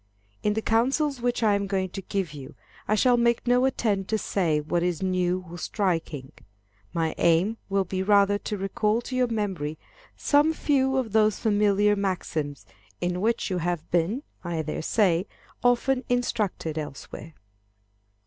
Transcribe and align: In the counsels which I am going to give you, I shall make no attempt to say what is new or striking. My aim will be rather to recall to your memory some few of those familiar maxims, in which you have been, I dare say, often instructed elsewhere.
In 0.41 0.53
the 0.55 0.63
counsels 0.63 1.21
which 1.21 1.43
I 1.43 1.53
am 1.53 1.67
going 1.67 1.89
to 1.89 2.01
give 2.01 2.33
you, 2.33 2.55
I 2.87 2.95
shall 2.95 3.17
make 3.17 3.45
no 3.45 3.65
attempt 3.65 4.09
to 4.09 4.17
say 4.17 4.59
what 4.59 4.81
is 4.81 5.03
new 5.03 5.45
or 5.47 5.59
striking. 5.59 6.31
My 6.91 7.13
aim 7.19 7.57
will 7.69 7.83
be 7.83 8.01
rather 8.01 8.39
to 8.39 8.57
recall 8.57 9.01
to 9.01 9.15
your 9.15 9.27
memory 9.27 9.77
some 10.17 10.53
few 10.53 10.97
of 10.97 11.11
those 11.11 11.37
familiar 11.37 11.95
maxims, 11.95 12.65
in 12.99 13.21
which 13.21 13.51
you 13.51 13.59
have 13.59 13.91
been, 13.91 14.23
I 14.43 14.59
dare 14.63 14.81
say, 14.81 15.27
often 15.63 16.03
instructed 16.09 16.79
elsewhere. 16.79 17.35